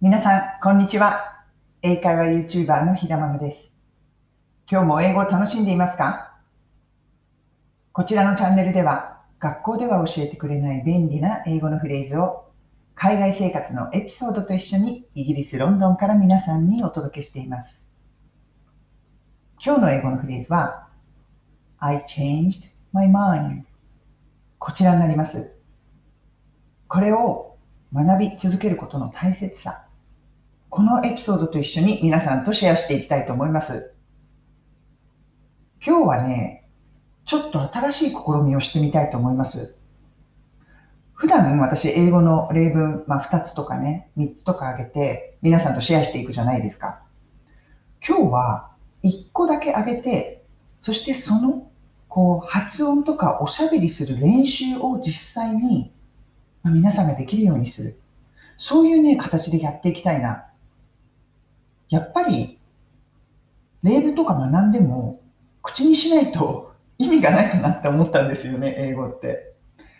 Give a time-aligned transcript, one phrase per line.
[0.00, 1.42] 皆さん、こんにちは。
[1.82, 3.72] 英会話 YouTuber のひらまめです。
[4.70, 6.38] 今日も英語を楽しんでいますか？
[7.90, 12.52] こちらのチャンネルでは、学校では教えてくれない便利な英語のフレーズを、
[12.94, 17.82] 海外生活のエピソードと一緒にイギリス・ロンドンから皆さんにお届けしています。
[19.60, 20.86] 今日の英語のフレーズは、
[21.78, 22.60] I changed
[22.92, 23.64] my mind
[24.60, 25.50] こちらになります。
[26.86, 27.56] これを
[27.92, 29.86] 学び続けることの大切さ。
[30.70, 33.94] このエピソードと一緒に皆さんとシェアしていきたいと思います。
[35.84, 36.68] 今日はね、
[37.24, 39.74] ちょっと新しい試みをしてみたいと思います。
[41.14, 47.00] 普段私英語の例文、まあ、2つとかね、3つとか挙げて皆さんとシェアしていくじゃないですか。
[48.06, 48.70] 今日は
[49.02, 50.44] 1個だけ挙げて、
[50.80, 51.70] そしてその
[52.08, 55.94] こう発音とかおしゃべりする練習を実際に
[56.64, 57.98] 皆さんができるようにする。
[58.58, 60.47] そういうね、形でやっていきたいな。
[61.88, 62.58] やっぱり、
[63.82, 65.20] 例文とか学んでも、
[65.62, 69.54] 口にしないと 意味がないかなって思ったんですよね、英語って。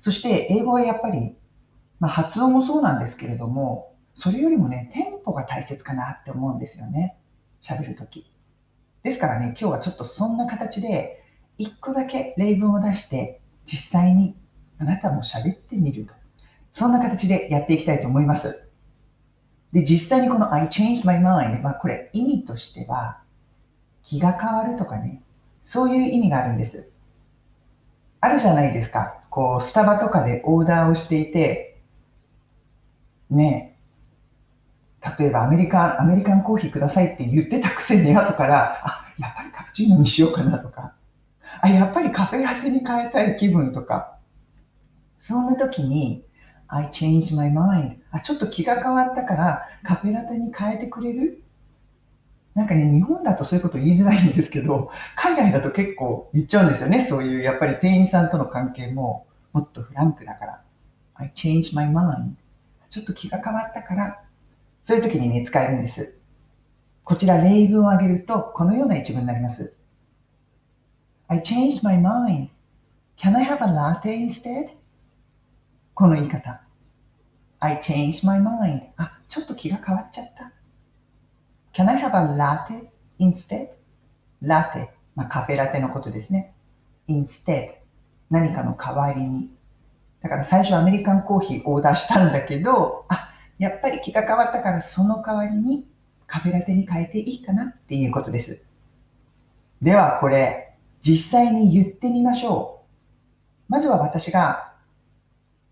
[0.00, 1.36] そして、英語はやっぱり、
[2.00, 7.16] まあ、発音もそうなんですけれども、それよりもね、テンポが大切かなって思うんですよね。
[7.62, 8.30] 喋るとき。
[9.02, 11.22] ですからね、今日はちょっとそんな形で、
[11.58, 14.34] 一個だけ例文を出して、実際に
[14.78, 16.14] あなたも喋ってみると。
[16.72, 18.69] そんな形でやっていきたいと思います。
[19.72, 23.20] で、実際にこの I changed my mind、まあこれ意味としては
[24.02, 25.22] 気が変わるとかね、
[25.64, 26.88] そういう意味があるんです。
[28.20, 29.20] あるじゃないですか。
[29.30, 31.80] こう、スタバとかでオーダーをしていて、
[33.30, 33.76] ね。
[35.02, 40.94] え、例えばアメリカン、アメリカンコーヒーくださいって言ってたくせに後から、あ、やっぱりカプチーノにしようかなとか、
[41.62, 44.18] あ、やっぱりカフェラテに変えたい気分とか、
[45.18, 46.24] そんな時に、
[46.72, 47.96] I changed my mind.
[48.12, 51.42] あ、ちょっと気が変わったからカフェラテに変えてくれる？
[52.54, 57.06] なんかね、日本だとそういうこと言いづらいんですけど、海外だと結構言っちゃうんですよね。
[57.08, 60.62] そういう、やっぱり店員さんとの関係ももっとフランクだから。
[61.14, 62.32] I changed my mind.
[62.90, 64.22] ちょっと気が変わったから、
[64.84, 66.14] そういう時にね、使えるんです。
[67.04, 69.72] こちら例文を挙げると、このような一文になります。
[71.28, 72.48] I changed my mind.
[73.16, 74.70] Can I have a latte instead?
[76.00, 76.62] この言い方。
[77.58, 78.84] I changed my mind.
[78.96, 80.50] あ、ちょっと気が変わっちゃった。
[81.74, 82.88] Can I have a latte
[83.18, 83.68] instead?
[84.40, 86.54] ラテ、まあ、カフェラテのことですね。
[87.06, 87.72] instead
[88.30, 89.50] 何かの代わりに。
[90.22, 95.86] だから最初アメリカンコーヒーオーダーしたんだけど、あ、やっぱり気が変わったからその代わりに
[96.26, 98.62] カフェラテに変えていいかなっていうことです。
[99.82, 102.86] ではこれ、実際に言ってみましょ
[103.68, 103.70] う。
[103.70, 104.69] まずは私が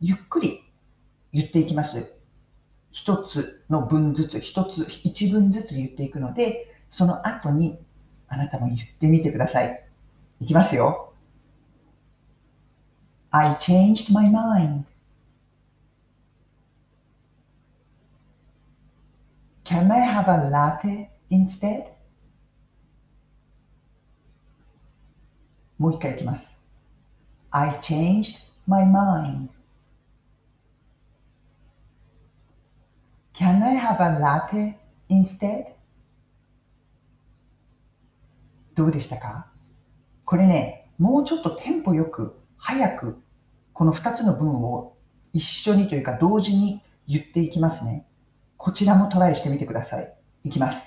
[0.00, 0.64] ゆっくり
[1.32, 2.12] 言っていきます。
[2.90, 7.78] 一つの文ずつ、一つ、一文ずつ言っていくので、その後に
[8.28, 9.84] あなたも言ってみてください。
[10.40, 11.12] いきますよ。
[13.30, 14.84] I changed my mind.
[19.64, 21.86] Can I have a latte instead?
[25.78, 26.46] もう一回いきます。
[27.50, 29.53] I changed my mind.
[33.34, 34.76] Can I have a latte
[35.08, 35.74] instead?
[38.74, 39.46] どうでしたか
[40.24, 43.22] これね、もうちょっとテンポよく、早く、
[43.72, 44.96] この2つの文を
[45.32, 48.06] 一緒にというか同時に言っていきますね。
[48.56, 50.14] こちらもトライしてみてください。
[50.44, 50.82] いきます。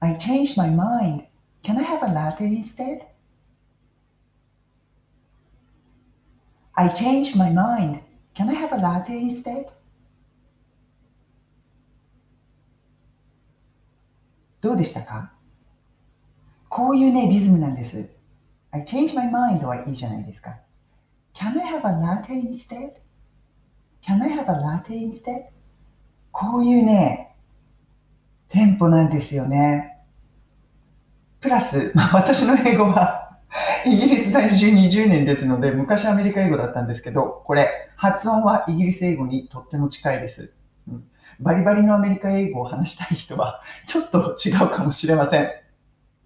[0.00, 1.24] I changed my mind.
[1.64, 3.00] Can I have a latte instead?
[6.74, 8.00] I changed my mind.
[8.36, 9.66] Can I have a latte instead?
[14.76, 15.32] うでしたか？
[16.68, 18.10] こういうね、リズムなんです。
[18.70, 20.58] I change my mind はいいじゃないですか。
[21.34, 25.46] Can I have a latte instead?Can I have a latte instead?
[26.32, 27.34] こういうね、
[28.48, 29.98] テンポなんですよね。
[31.40, 33.38] プラス、まあ、私の英語は
[33.86, 40.52] イギリス在住20年ですので、昔アメリカ英語だったんですけど、これ、発音はイギリス英語にとっても近いです。
[41.40, 45.50] バリバリのアメリカ英語を話したい人は、ちょっと違うかもしれません。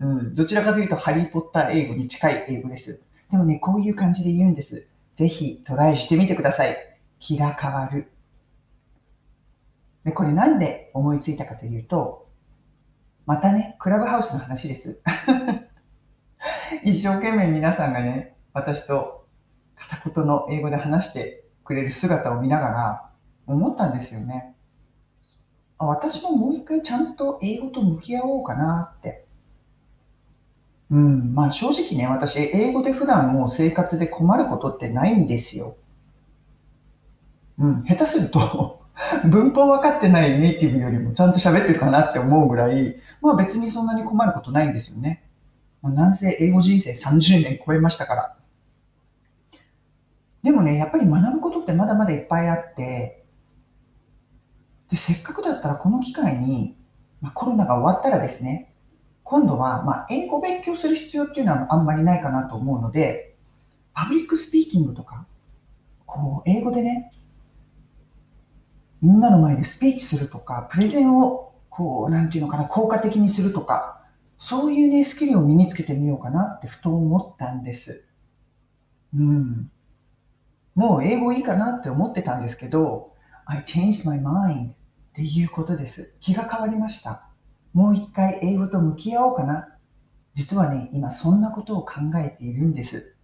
[0.00, 3.00] うん、どちらかというと、ハリー・ポッター英語に近い英語です。
[3.30, 4.86] でもね、こういう感じで言うんです。
[5.18, 6.76] ぜひトライしてみてください。
[7.20, 8.10] 気が変わる。
[10.04, 12.28] で、これなんで思いついたかというと、
[13.26, 14.98] またね、クラブハウスの話です。
[16.84, 19.26] 一生懸命皆さんがね、私と
[19.76, 23.10] 片言の英語で話してくれる姿を見ながら
[23.46, 24.54] 思ったんですよね。
[25.86, 29.24] 私ももう一回ちゃんと英語と向き合おうかなって。
[30.90, 35.76] うん、まあ正直ね、私、英語で普段もう生活で困ることってないんですよ。
[37.58, 38.82] うん、下手すると
[39.30, 45.24] 文法分かってないネイティブよりもちゃんと喋ってるかなって思うぐらい、まあ別にそんなに困ることないんですよね。
[45.80, 48.36] まあ、なんせ英語人生30年超えましたから。
[50.42, 53.21] でもね、やっぱり学ぶことってまだまだいっぱいあって、
[54.92, 56.76] でせっかくだったらこの機会に、
[57.22, 58.74] まあ、コロナが終わったらですね、
[59.24, 63.34] 今度は、まあ、英語勉強する必要っていうのはあんまりないかなと思うので、
[63.94, 65.26] public speaking とか、
[66.04, 67.10] こう、英語でね、
[69.00, 74.04] みんなの前でスピーチするとか、プレゼンを、こう、なんていうのかな、効果的にするとか、
[74.38, 78.04] そういうね、スキルを身につけてみようかなってふと思ったんです。
[79.14, 79.70] うん。
[80.74, 83.14] もう英語いいかなって思ってたんですけど、
[83.46, 84.72] I changed my mind
[85.12, 86.14] っていうことです。
[86.20, 87.28] 気が変わりました。
[87.74, 89.68] もう一回英語と向き合おうかな。
[90.34, 93.14] 実はね、今そんなことを考えているんです。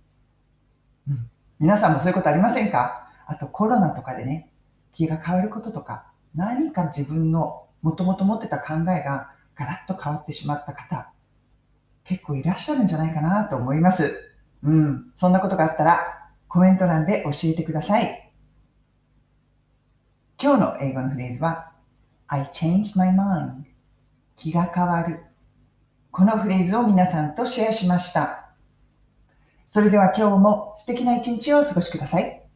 [1.09, 3.11] うん、皆さんもそういうことありませんか？
[3.27, 4.51] あとコロナとかでね、
[4.93, 11.11] 気が変わることとか、何か自分のもともと持ってた考えがガラッと変わってしまった方、
[12.05, 14.13] 結構いらっしゃるんじゃないかなと思います。
[14.63, 16.01] うん、そんなことがあったら
[16.49, 18.31] コメント欄で教えてください。
[20.41, 21.73] 今日の英語のフレーズは
[22.31, 23.65] I changed my mind
[24.37, 25.25] 気が変わる
[26.11, 28.51] このフレーズを皆さんとシェアしました。
[29.73, 32.48] それでは今日も素敵な一日をお過ごしください。